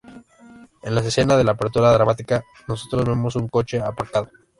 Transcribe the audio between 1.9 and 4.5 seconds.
dramática, nosotros vemos un coche aparcado.